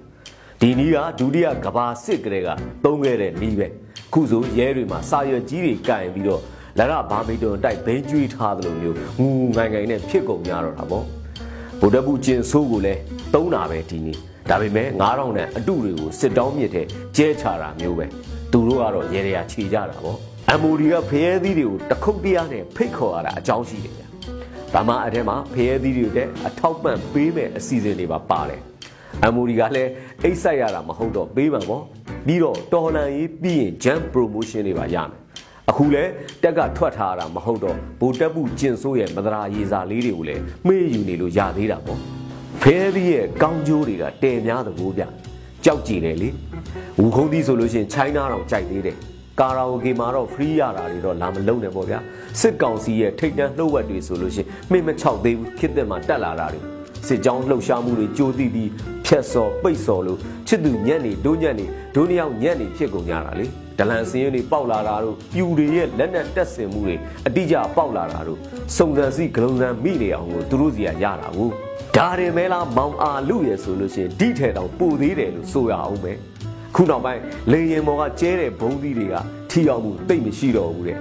[0.61, 2.49] ဒီနီးကဒုတိယကဘာစစ်ကလေးက
[2.85, 3.67] သုံးခဲ့တဲ့နီးပဲ
[4.13, 6.43] ခုဆိုရဲတွေမှာစာရွက်ကြီးတွေကင်ပြီးတော့
[6.79, 11.05] လရဘာမီတွန်တိုက်ဘိန်းကျွေးထားသလိုမျိုးငူငိုင်ငိုင်နဲ့ဖြစ်ကုန်ကြတော့တာပေါ့
[11.81, 13.01] ဗုဒ္ဓဘူးကျင်ဆိုးကိုလည်း
[13.35, 14.19] သုံးတာပဲဒီနေ့
[14.51, 18.07] ဒါပေမဲ့9000နဲ့အတုတွေကိုစစ်တောင်းမြစ်တဲ့ကျဲချတာမျိုးပဲ
[18.53, 20.19] သူတို့ကတော့ရေရရာခြေကြတာပေါ့
[20.53, 24.03] အမိုဒီကဖျဲသီးတွေကိုတခုတ်တရားနဲ့ဖိတ်ခေါ်ရတာအကြောင်းရှိတယ်ဗျ
[24.75, 28.61] ဒါမှအထက်မှာဖျဲသီးတွေတဲ့အထောက်ပံ့ပေးမဲ့အစီအစဉ်တွေပါပါတယ်
[29.25, 29.91] အမိုဒီကလည်း
[30.25, 31.83] အိတ်ဆက်ရတာမဟုတ်တော့ပေးမှာပေါ့
[32.27, 35.19] ပြီးတော့တော်လန်ရေးပြီးရင် jump promotion တွေပါရမယ်
[35.71, 36.05] အခုလဲ
[36.43, 42.18] တက်ကထွက်ထားတာမဟုတ်တော့ဗိုလ်တပ်ပုကျင်ဆိုးရဲ့မဒရာရေစာလေးတွေကိုလည်းမေ့ယူနေလို့ရသေးတာပေါ့
[42.63, 45.03] ဖဲသီးရဲ့ကောင်းကျိုးတွေကတဲများသဘောဗျ
[45.65, 46.29] ကြောက်ကြည်တယ်လေ
[47.01, 48.97] ဝူခုံးသီးဆိုလို့ရှိရင် China တောင်ကြိုက်သေးတယ်
[49.41, 51.99] ကာရာအိုကေမှာတော့ free ရတာတွေတော့လာမလုံးနဲ့ပေါ့ဗျာ
[52.41, 56.61] စစ်ကောင်စီရဲ့ထိတ်တန့်လှုပ်ဝက်တွေဆိုလို့ရှိရင်မိမချောက်သေးဘူးခစ်တဲ့မှာတက်လာတာတွေ
[57.07, 58.71] စစ်ကြောင်းလှုပ်ရှားမှုတွေကြိုးတိပြီး
[59.07, 60.19] ဖြက်စော်ပိတ်စော်လို့
[60.49, 63.47] ချစ်သူညက်နေဒိုးညက်နေဒိုးနှစ်ယောက်ညက်နေဖြစ်ကုန်ကြတာလေ
[63.79, 68.39] ဒလန်စင်းရင်တွေပေါက်လာတာတို့ပြူတွေရဲ့လက်နက်တက်ဆင်မှုတွေအတိအကျပေါက်လာတာတို့
[68.77, 71.51] စုံစံစီဂလုံးစံမိနေအောင်ကိုသူတို့စီကရတာကို
[71.97, 76.13] ဒါရင်မဲလားမောင်အားလူရဲ့ဆိုလို့ရှိရင်ဒီထဲတောင်ပိုသေးတယ်လို့ဆိုရအောင်ပဲ
[76.75, 79.15] ခုနောက်ပိုင်းလေရင်မော်ကကျဲတဲ့ဘုံသီးတွေက
[79.51, 80.99] ထီအောင်မှုတိတ်မရှိတော့ဘူးတဲ့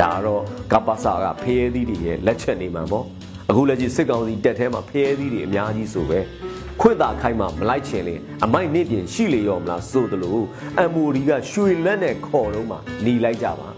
[0.00, 3.04] ဒါတော့ကပ္ပစာကဖျဲသီးတွေရဲ့လက်ချက်နေမှာပေါ့
[3.50, 6.20] အခုလက်ရှိစစ်ကောင်စီတက်ထဲမှာဖျဲသီးတွေအများကြီးဆိုပဲ
[6.80, 10.38] ခွင့်သာခိုင်းမှမလိုက်ချင်လေအမိုက်နစ်ပြင်ရှိလေရောမလားဆိုသလို
[10.78, 13.68] အမ်မိုဒီကရွှေလက်နဲ့ခေါ်တော့မှหนีလိုက်ကြပါ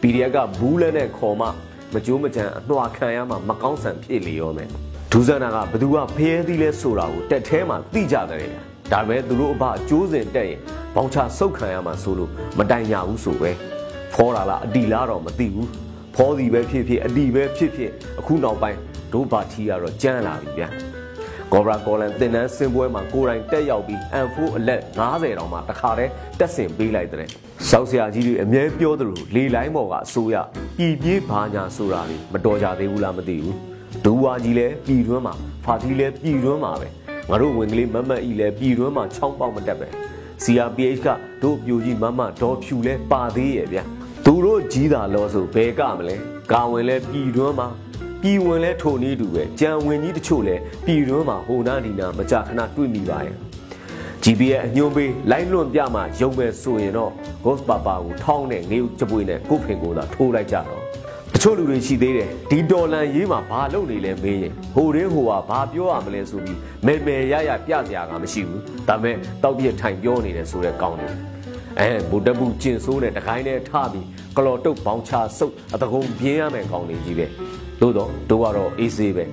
[0.00, 1.46] PDF ကဘူးလက်နဲ့ခေါ်မှ
[1.94, 4.68] မကြိုးမကြံအနှွာခံရမှမကောင်းဆန်ဖြစ်လေရောမယ်
[5.12, 8.48] ဒူဇန်နာကဘသူကဖျဲသီးလဲဆိုတာကိုတက်ထဲမှာသိကြတယ်
[8.92, 10.60] ဒါပေမဲ့သူတို့အဘအကျိုးစင်တက်ရင်
[10.94, 13.50] ဘောင်ချဆုတ်ခံရမှာဆိုလို့မတိုင်ရဘူးဆိုပဲ
[14.12, 15.68] ဖောလာလားအတီလားတော့မသိဘူး
[16.14, 18.78] ဖောစီပဲဖြစ်ဖြစ်အတီပဲဖြစ်ဖြစ်အခုနောက်ပိုင်း
[19.12, 20.68] ဒိုဘာတီကတော့ကြမ်းလာပြီဗျာ
[21.52, 24.80] ကောဘရာကောလန်တင်နန်းစင်ပွဲမှာကိုယ်တိုင်တက်ရောက်ပြီး M4 အလက်
[25.10, 27.28] 90တောင်မှတခါတည်းတက်ဆင်ပေးလိုက်တဲ့
[27.70, 30.36] ဆောက်ဆရာကြီးတွေအမြဲပြောသလိုလေလိုင်းပေါ်ကအစိုးရ
[30.78, 33.56] ပြည်ပြေးဘာညာဆိုတာတွေမတော်ကြသေးဘူးလားမသိဘူး
[34.04, 36.88] ဒူဝါကြီးလည်းပြည်တွင်းမှာဖာတီလည်းပြည်တွင်းမှာပဲ
[37.30, 39.88] ငါတို့ဝင်ကလေးမမတ်ဤလည်းပြည်တွင်းမှာချောင်းပေါက်မတက်ပဲ
[40.44, 41.08] CRPH က
[41.42, 43.78] တို့ပြိုကြီးမမဒေါ်ဖြူလဲပါသေးရဲ့ဗျ
[44.24, 46.16] သူတို့ကြီးတာလို့ဆိုဘယ်ကမလဲ
[46.52, 47.68] ကာဝင်လဲပြည်တွင်းမှာ
[48.22, 53.36] ပြည်ဝင်လဲထိုနည်းတူပဲကြံဝင်ကြီးတချို့လဲပြည်တွင်းမှာဟိုနာဒီနာမကြခဏတွေ့မိပါရဲ့
[54.22, 57.12] GPS အညွှန်းပေးလိုက်လွန်ပြမှရုံပဲဆိုရင်တော့
[57.44, 60.82] Ghost Papa ကိုထောင်းတဲ့ငေးကြပွေနဲ့ကိုဖင်ကိုသာထိုးလိုက်ကြတော့
[61.34, 71.14] တချို့လူတွေရှိသေးတယ်ဒီဒေါ်လန်ရေးမှာဘာလုပ်နေလဲမေးရင်ဟိုရင်းဟိုဟာဘာပြောရမလဲဆိုပြီးမဲမဲရရပြစရာကမရှိဘူးဒါပေမဲ့တောက်ပြထိုင်ပြောနေတယ်ဆိုတဲ့ကောင်းတယ်
[71.80, 77.26] အဲဗုဒ္ဓဘူးကျင်ဆိုးနဲ့တခိုင်းနဲ့ထပြီးကလော်တုတ်ဘောင်းချဆုပ်အတကုံပြင်းရမယ်ကောင်းနေကြီးပဲ
[77.80, 79.24] သို့တော့တို့ကတော့အေးဆေးပဲ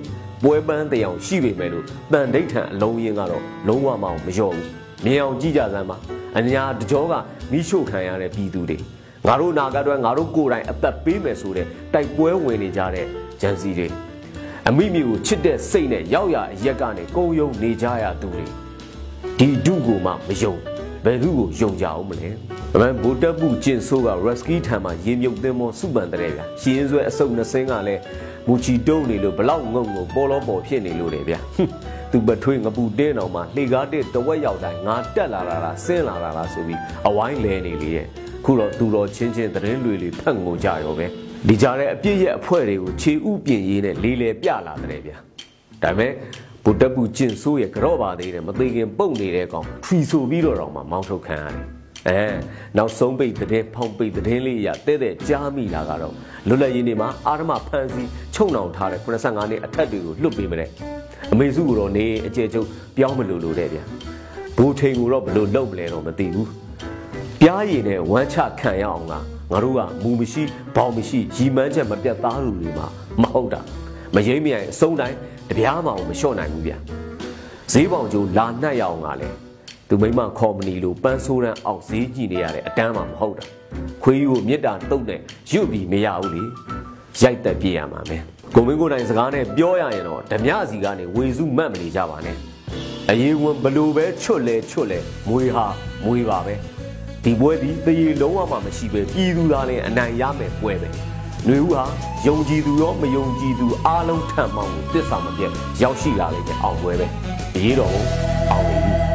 [0.42, 4.68] ပွဲပန်းတရားရှိပေမဲ့လို့တန်ဒိဋ္ဌံအလုံးရင်းကတော့လုံးဝမအောင်မလျော့ဘူး
[5.04, 5.96] မြင်အောင်ကြည့်ကြစမ်းပါ
[6.38, 7.12] အညာတကြောက
[7.50, 8.78] မိရှို့ခံရတဲ့ပြည်သူတွေ
[9.26, 13.06] ငါတို့နာကအတွက်ငါတို့ကိုယ်တိုင်အသက်ပေးမယ်ဆိုတဲ့တိုက်ပွဲဝင်နေကြတဲ့
[13.40, 13.88] ဂျန်စီတွေ
[14.68, 18.44] အမိမိကိုချစ်တဲ့စိတ်နဲ့ရောက်ရအရက်ကနေကုံယုံနေကြရသူတွေ
[19.38, 20.54] ဒီဒုကိုမှမယုံ
[21.04, 22.30] ဘယ်သူကိုယုံကြအောင်မလဲ
[22.74, 28.00] အမှန်ဗိုလ်တပ်မှုကျင်ဆိုးကရက်စကီထံမှာရေမြုပ်သင်းမောစုပန်တဲ့ဗျာရှင်းဆွဲအစုပ်နှစင်းကလည်း
[28.48, 31.38] မူချီတုံးနေလို့ဘလောက်ငုံငုံပေါ်လောပေါ်ဖြစ်နေလို့လေဗျာ
[32.12, 38.06] သူပထွေးငပူတင်းအောင်မှာလှေကားတဲ့တဝက်ရောက်တိုင်းငါတက်လာတာလားဆင်းလာတာလားဆိုပြီးအဝိုင်းလဲနေလေရဲ့
[38.44, 41.06] ခုတော့သူတော်ချင်းချင်းသတင်းလွေတွေဖတ်ငိုကြရောပဲ
[41.48, 45.16] ဒီကြားတဲ့အပြည့်ရဲ့အဖွဲ့တွေကိုခြေဥပြင်ရေးနဲ့လေးလေပြလာတဲ့ဗျာ
[45.82, 46.12] ဒါပေမဲ့
[46.64, 52.18] ဗုဒ္ဓပူကျင်ဆိုးရဲ့ကြော့ပါသေးတယ်မသေးခင်ပုတ်နေတဲ့ကောင်ထရီဆိုပြီးတော့တော့မှမောင်းထုတ်ခံရတယ် အဲ
[52.76, 56.14] နောက်ဆုံးပိတ်တဲ့ဖောင်ပိတ်တဲ့လေးရတဲ့တဲ့ကြားမိတာကတော့
[56.48, 58.02] လွတ်လပ်ရေးနေ့မှာအာရမဖန်စီ
[58.34, 60.68] ချုံနှောင်ထားတဲ့85နှစ်အထက်တွေကိုလွတ်ပေးမတဲ့
[61.32, 63.82] အမေစုကိုတော့နေအကျဲကျုပ်ပြောင်းမလို့လို့တဲ့ဗျာ
[64.56, 66.48] ဘူထိန်ကိုတော့ဘလို့လုံမလဲတော့မသိဘူး
[67.40, 69.12] ပြားရည်နဲ့ဝမ်းချခံရအောင်က
[69.52, 70.42] ငါတို့ကမူမရှိ
[70.76, 72.86] ဘောင်မရှိရီမန်းချက်မပြတ်သားလူတွေမှာ
[73.22, 73.60] မဟုတ်တာ
[74.14, 75.16] မရိမ့်မြိုင်အစုံတိုင်း
[75.50, 76.78] တပြားမှမလျှော့နိုင်ဘူးဗျာ
[77.72, 79.43] ဈေးပေါင်ကျိုးလာနှက်ရအောင်ကလည်း
[79.94, 83.44] သူမိမခေါ်မနီလိုပန်းဆိုးရန်အောင်ဈေးကြည့်နေရတဲ့အတန်းမှမဟုတ်တာ
[84.02, 86.42] ခွေးကိုမြစ်တာတုတ်နဲ့ရွတ်ပြီးမရဘူးလေ
[87.20, 88.22] ရိုက်တက်ပြရမှာမယ်
[88.54, 92.36] ကိုမင်းကိုတိုင်စကားနဲ့ပြောရရင်တော့ဓမြစီကနေဝေစုမှတ်မနေကြပါနဲ့
[93.10, 95.66] အရေးဝင်ဘလို့ပဲချွတ်လဲချွတ်လဲမွေဟာ
[96.04, 96.54] မွေပါပဲ
[97.24, 100.88] ဒီပွဲဒီတရေလုံးဝမှမရှိပဲပြည်သူသားလည်းအနိုင်ရမယ်ပွဲပဲ
[101.46, 101.84] ຫນွေဦးဟာ
[102.26, 105.52] ယုံကြည်သူရောမယုံကြည်သူအားလုံးထံမှောင်ကိုတစ္ဆာမပြတ်
[105.82, 107.06] ရောက်ရှိလာလိမ့်မယ်အောင်ပွဲပဲ
[107.56, 107.90] အရေးတော်
[108.52, 109.13] အောင်နေပြီ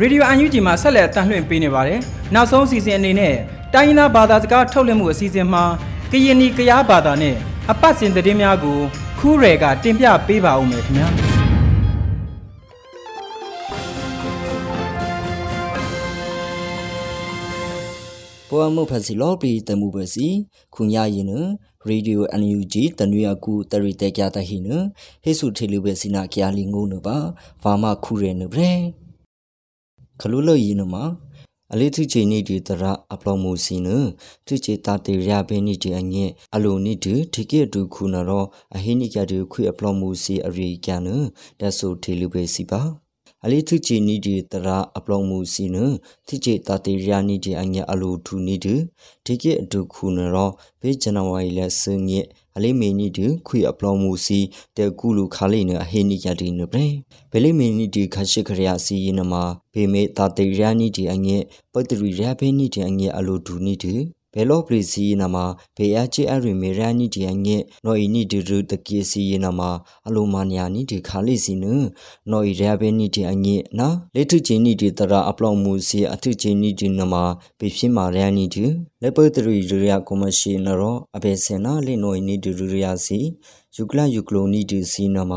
[0.00, 1.98] ရေဒီယိုအန်ယူဂျီမှာဆက်လက်တန်လှည့်ပေးနေပါတယ်။
[2.34, 3.34] နောက်ဆုံးအစီအစဉ်အနေနဲ့
[3.74, 5.64] တိုင်းရင်းသားဘာသာစကားထုတ်လွှင့်မှုအစီအစဉ်မှာ
[6.12, 7.36] ကရင်နီကရားဘာသာနဲ့
[7.70, 8.78] အပတ်စဉ်သတင်းများကို
[9.18, 11.08] ခူးရယ်ကတင်ပြပေးပါဦးမယ်ခင်ဗျာ။
[18.50, 20.26] ပေါ်မှုဖစီလောပီတမှုပစီ
[20.74, 21.32] ခုညာရင်န
[21.88, 24.68] ရေဒီယိုအန်ယူဂျီတနွေအကူတရီတေကြတဟိန
[25.24, 27.16] ဟေဆုထေလူပဲစီနာကျာလီငုံနပါ
[27.62, 28.56] ဘာမခုရဲနဗ
[30.20, 30.94] ရေခလူလယင်းနမ
[31.72, 33.88] အလေးသူချေနေဒီတရအပလောမှုစီန
[34.46, 41.08] သူချေတာတေရဘဲနေဒီအငဲ့အလိုနေဒီဒီကေတူခုနရောအဟိနိကတူခွေအပလောမှုစီအရိကန်န
[41.60, 42.80] တဆုထေလူပဲစီပါ
[43.44, 45.76] အလေးသူချီနီဒီတရာအပလောင်မှုစီန
[46.26, 48.74] တိချေတာတေရယာနီဒီအညာအလူထူနီဒီ
[49.24, 50.50] ဒီကေအတုခုနရော
[50.80, 52.20] ဘေဇန်နဝါရီလက်စငေ
[52.56, 54.40] အလေးမေနီဒီခွေအပလောင်မှုစီ
[54.76, 56.88] တဲကူလူခါလိနအဟေနီယဒီနပရေ
[57.30, 59.34] ဘယ်လေးမေနီဒီခရှိခရယာစီယနမ
[59.74, 61.38] ဘေမေတာတေရယာနီဒီအငဲ
[61.72, 63.94] ပတရီရဘေနီဒီအငဲအလူထူနီဒီ
[64.36, 65.36] ဘယ်လောပရီစီနာမ
[65.76, 69.60] ဘေအချေအရီမေရနီဒီအငဲနော်ဤနီဒီရူတကီစီနာမ
[70.06, 71.64] အလိုမာနီယာနီဒီခါလိစီန
[72.30, 77.14] နော်ဤရဘဲနီဒီအငဲနာလေထုချင်းနီဒီတရာအပလောင်မူစီအထုချင်းနီဒီနမ
[77.58, 78.64] ဘေဖြစ်မာရနီဒီ
[79.02, 83.20] လေပတရီရရကောမရှိနရောအဘေစနာလေနော်ဤနီဒီရရစီ
[83.76, 85.32] ယူကလယူကလိုနီဒီစီနာမ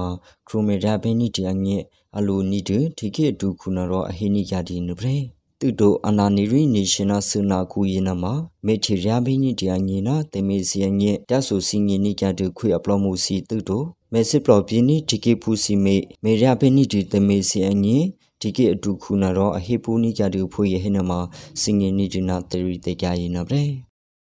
[0.48, 1.78] ခရိုမေရဘဲနီဒီအငဲ
[2.18, 8.34] အလိုနီဒီဒီကေဒူခုနရောအဟိနိယာဒီနပရေ သူတို့အနာနီရီနေရှင်နာဆူနာကူယနာမှာ
[8.66, 18.06] မေချီရဘင်းနီတယာညနာတေမေစီယညက်တဆူစီငီနီကြတဲ့ခွေအပလောမှုစီသူတို့မေစစ်ပလောပြင်းနီဒီကေဖူစီမေမေရဘင်းနီဒီတေမေစီအညင်
[18.42, 21.20] ဒီကေအတူခုနာတော့အဟေပူနီကြတဲ့ဖွေရဟနမှာ
[21.62, 23.56] စင်ငီနီဒီနာတရီတေကြရင်နဗျ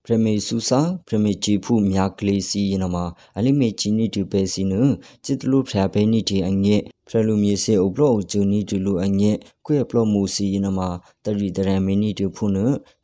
[0.05, 3.05] ပရမေဆူစာပရမေဂျီဖူမြာကလေးစီယနမှာ
[3.37, 4.73] အလိမေချီနီဒီပဲစီန
[5.25, 9.33] จิตလူဖျာဘဲနီဒီအငဲ့ပ ဖရလူမီစေအပလောဂျူနီတူလူအငဲ
[9.67, 10.81] ကွေပလောမူစီနမ
[11.25, 12.53] တရီတရမီနီတူဖုန်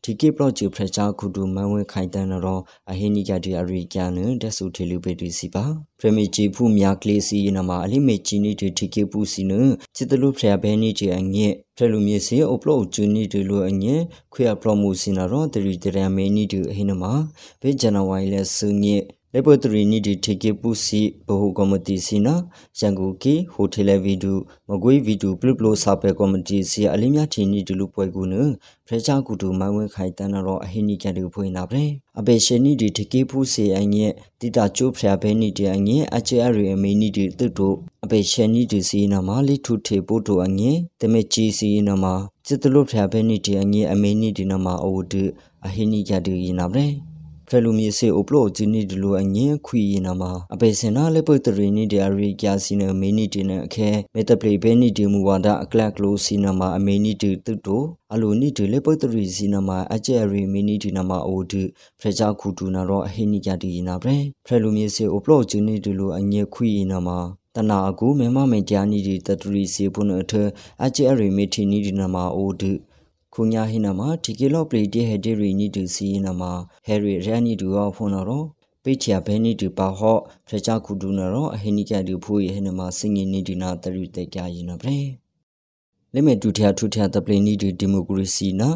[0.05, 5.65] ဒီကေပလောဂျူဖရချာခုတူမန်ဝဲခိုင်တန်ရောအဟိနီကတီအရိကန်နတက်ဆူထေလူပေတီစီပါ
[5.99, 9.53] ပရမီဂျီဖူမြာကလေးစီနမအလိမေချီနီတူဒီကေပူစီန
[9.97, 13.97] ချစ်တလူဖရဘဲနီတီအငဲဖရလူမီစေအပလောဂျူနီတူလူအငဲ
[14.33, 17.05] ခွေပလောမူစီနရောတရီတရမီနီတူအဟိနမ
[17.61, 18.97] ဘေဂျနဝိုင်လဲဆူငဲ
[19.35, 22.35] လေပတရီနီဒီထေကေပူစီဘဟုကော်မတီစီနာ
[22.79, 24.33] ရန်ကုန်ကီဟိုတယ်ဗီဒူ
[24.69, 28.35] မကွေးဗီဒူပလပလိုစာပဲကော်မတီစီအလင်းမြထင်းနီဒီလူပွဲကူန
[28.87, 31.83] ဖရချာကူတူမန်ဝဲခိုင်တန်ရောအဟိနီကန်တူဖွင့်နာပဲ
[32.19, 34.07] အဘေရှင်နီဒီထေကေပူစီအငဲ
[34.41, 42.05] တိတာချိုးဖျားဘဲနီဒီအငဲအချေအရီအမေနီဒီတုတို့အဘေရှင်နီဒီစီနာမလီထုထေပို့တို့အငဲတမေချီစီနာမ
[42.47, 45.15] စစ်တလို့ဖျားဘဲနီဒီအငဲအမေနီဒီနာမအိုဒ
[45.67, 46.87] အဟိနီကန်တူယနာပဲ
[47.49, 57.83] ဖရလူမီစေအိုပလိုဂျီနီဒလူအငင်းခွီနာမှာအပေစင်နာလေပုတ်တရီနီဒီအရီကျာစီနမီနီတီနအခဲမေတပလီဘဲနီဒီမူဝါဒအကလက်ကလိုစီနာမှာအမေနီတီတုတို
[58.13, 61.63] အလိုနီဒီလေပုတ်တရီစီနာမှာအကျယ်ရီမီနီတီနာမှာအိုဒီ
[62.01, 64.15] ဖရချာခုတူနာတော့အဟိနီကြတီနာပဲ
[64.47, 67.19] ဖရလူမီစေအိုပလိုဂျီနီဒလူအငင်းခွီနာမှာ
[67.57, 70.33] တနာအကူမေမမေကြာနီဒီတတရီစီပုနအထ
[70.85, 72.73] အကျယ်ရီမီတီနီဒီနာမှာအိုဒီ
[73.39, 76.53] ခုညာဟိနမှာဒီကီလော့ပလီတီဟက်ဒီရီနီတူစီနမှာ
[76.87, 78.47] ဟယ်ရီရန်နီတူရောဖုန်တော့
[78.83, 85.01] ပိချာဘဲနီတူပါဟော့ဖရချခုဒူနရောအဟိနိကတူဖူးရဟိနမှာစင်ငင်းနီဒီနာတရီတက်ကြရင်နဗရေ
[86.15, 88.71] လိမေတူထျာထူထျာတပလီနီတူဒီမိုကရေစီနာ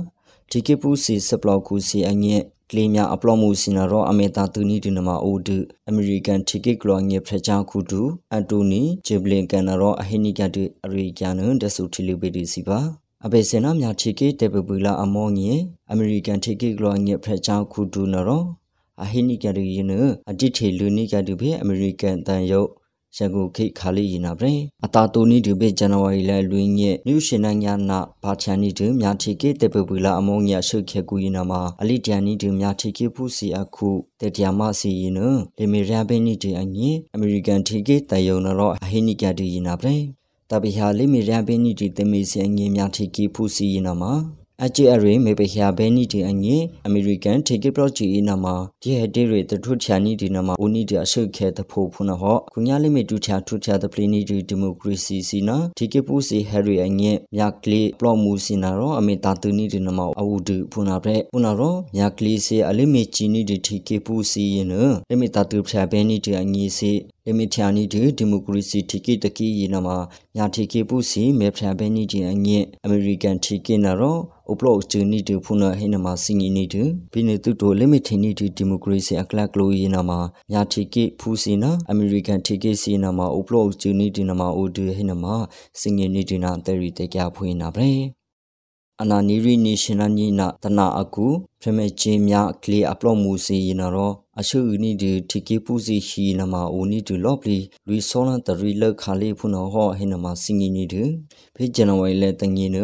[0.50, 5.56] ဒီကေပူစီစပလောက်ကူစီအငဲ့ကလေးများအပလော့မှုစင်နာရောအမေတာတူနီဒီနမှာအိုဒူ
[5.88, 8.00] အမေရိကန်တီကစ်ကလောငေဖရချခုဒူ
[8.32, 12.80] အန်တိုနီဂျေဘလင်ကန်နာရောအဟိနိကတူအရီကျန်နဒဆူတီလီဘီဒီစီပါ
[13.26, 15.52] အဘေစနာမြာတီကေတေပပူလာအမောငေ
[15.90, 18.42] အမေရိကန်တီကေဂလောငေဖရချောင်းခုဒူနရော
[19.02, 19.92] အဟိနိကရီယန
[20.30, 22.68] အတိထေလူနိကတူဘေအမေရိကန်တန်ယုတ်
[23.16, 33.88] ရန်ကုန်ခိခါလီရင်နာပရင်အတာတိုနီဒီဘေဇန်နဝါရီလလွင်းညက်နျူရှင်နညာနာဘာချန်နီဒီမြာတီကေတေပပူလာအမောငေဆုခေကူရင်နာမှာအလီတန်နီဒီမြာတီကေဖူစီအခု
[34.20, 35.20] တေတျာမစီရင်န
[35.58, 40.02] လေမီရန်ဘဲနီဒီအငင်းအမေရိကန်တီကေတန်ယုံနရောအဟိနိကတူရင်နာပရင်
[40.50, 44.12] တပိဟာလိမီရန်ဘဲနီတီတမီစီအငင်းများထိကီဖူစီနမှာ
[44.64, 64.74] အချီအရေမေပဟျာဘဲနီတီအငင်းအမေရိကန်ထေကီပရော့ဂျီနမှာဒီဟတေရေတထုချာနီဒီနမှာဦးနီဒီအဆုခဲတဖို့ဖုနဟောခုညာလိမီတူချာထုချာတပလီနီဒီဒီမိုကရေစီစီနာထေကီပူစီဟရီအငင်းမြကလီပလော့မူစီနာရောအမေတာတူနီဒီနမှာအဝူဒူဖုနာပရက်ဖုနာရောမြကလီစီအလိမီချီနီဒီထေကီပူစီယန
[65.08, 66.92] လိမီတာတူဖျာဘဲနီတီအငင်းစီ
[67.26, 69.96] လေမီထျာနီဒီဒီမိုကရေစီတီကီတကီယနာမှာ
[70.36, 74.16] ညာတီကီပူစီမေဖျာဘဲနီဒီအငင်းအမေရိကန်တီကီနာရော
[74.50, 80.18] ဥပလောချူနီဒီဖုနာဟိနမှာစင်ငီနီဒီဘီနေတူတိုလေမီထီနီဒီဒီမိုကရေစီအကလကလိုယနာမှာ
[80.52, 85.34] ညာတီကီဖူစီနာအမေရိကန်တီကီစီနာမှာဥပလောချူနီဒီနာမှာအိုဒီဟိနမှာ
[85.80, 88.00] စင်ငီနီဒီနာတယ်ရီတေကြဖွေးနာဗရေ
[89.02, 91.26] အနာနီရီနေရှင်နာနီနာတနာအကူ
[91.60, 101.02] ဖရမေချင်းမြကလီအပလော့မှုစီရင်တော့ အရှုဥနီဒီတီကေပူစီရှိနမအိုနီဒီလော့ပလီလူဆောလန်တရီလက်ခါလေးဖုနောဟောဟိနမစင်ငီနီဒီ
[101.54, 102.78] ဖေဂျန်နဝါရီလက်တငင်းန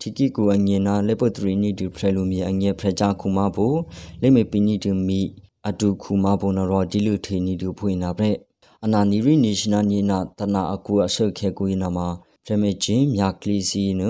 [0.00, 3.72] တီကီကိုအငင်းနာလက်ပထရီနီဒီဖရလူမီအငဲဖရကြခုမဘို
[4.20, 5.20] လက်မေပီနီဒီမီ
[5.68, 8.36] အတူခုမဘိုနရောဒီလူထေနီဒီဖွင့်နာပြက်
[8.84, 12.06] အနာနီရီနေရှင်နာနီနာတနာအကူအရှုခဲကူနာမှာ
[12.44, 14.02] ဖရမေချင်းမြကလီစီန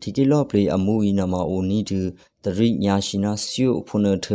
[0.00, 2.00] တီကီလော့ပလီအမှုဤနာမှာအိုနီဒီ
[2.44, 4.28] တရိညာရှိနာဆီယိုဖုန်ထ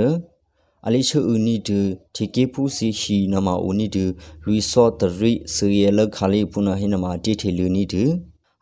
[0.88, 1.80] အလိချူနီတူ
[2.16, 4.04] တီကေပူစီရှိနမအိုနီတူ
[4.46, 8.04] ရီဆော့တရိစီယလခါလီဖုန်ဟိနမတီထေလူနီတူ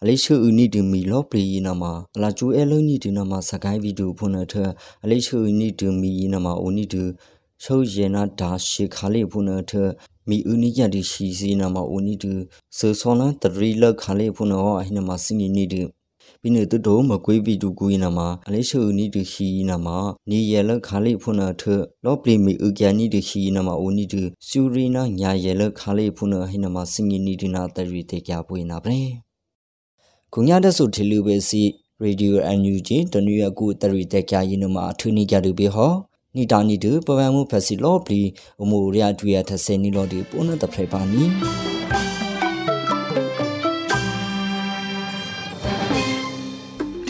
[0.01, 1.83] အလိချူနီတူမီလောပလီနမ
[2.15, 4.53] အလာကျူအဲလုံးနီတူနမစကိုင်းဗီဒီယိုဖုန်ထ
[5.03, 7.03] အလိချူနီတူမီနမအိုနီတူ
[7.63, 9.73] ချုပ်ယေနာဒါရှေခါလီဖုန်ထ
[10.29, 12.31] မီဦးနီကြတီရှိစီနမအိုနီတူ
[12.77, 15.81] စေဆောလန်တရိလခါလီဖုန်ဟောအဟိနမစင်နီတူ
[16.45, 19.97] ပြီးနေတူတော့မကွေးဗီတူကူနာမှာအလေးရှုနီတူခီနာမှာ
[20.29, 21.63] နီရလခါလေးဖုနာထ
[22.05, 28.97] လောပလီမီဥကျန်နီတူခီနာမှာအိုနီတူစူရီနာညာရလခါလေးဖုနာဟိနာမှာစင်ငီနီတူနာတရီတေကြပွေးနာပဲ
[30.33, 31.63] ခုညတဲ့ဆိုထီလူပဲစီ
[32.01, 35.93] ရေဒီယိုအန်ယူဂျီတနည်းအကူတရီတေကြရင်မှာအထူးနေကြတူပဲဟော
[36.35, 38.21] နီတာနီတူပပန်မှုဖက်စီလောပလီ
[38.61, 41.23] အမိုရရတူရထဆယ်နီလောဒီပုံနဲ့တဖရိုက်ပါနီ